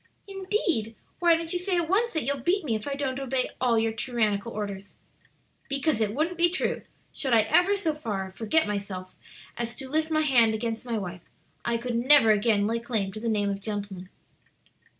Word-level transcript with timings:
"Indeed! 0.27 0.95
Why 1.19 1.37
don't 1.37 1.53
you 1.53 1.59
say 1.59 1.77
at 1.77 1.87
once 1.87 2.13
that 2.13 2.23
you'll 2.23 2.39
beat 2.39 2.65
me 2.65 2.73
if 2.73 2.87
I 2.87 2.95
don't 2.95 3.19
obey 3.19 3.51
all 3.61 3.77
your 3.77 3.91
tyrannical 3.93 4.51
orders?" 4.51 4.95
"Because 5.69 6.01
it 6.01 6.15
wouldn't 6.15 6.39
be 6.39 6.49
true; 6.49 6.81
should 7.13 7.33
I 7.35 7.41
ever 7.41 7.75
so 7.75 7.93
far 7.93 8.31
forget 8.31 8.65
myself 8.65 9.15
as 9.57 9.75
to 9.75 9.87
lift 9.87 10.09
my 10.09 10.21
hand 10.21 10.55
against 10.55 10.85
my 10.85 10.97
wife, 10.97 11.21
I 11.63 11.77
could 11.77 11.95
never 11.95 12.31
again 12.31 12.65
lay 12.65 12.79
claim 12.79 13.11
to 13.13 13.19
the 13.19 13.29
name 13.29 13.51
of 13.51 13.61
gentleman." 13.61 14.09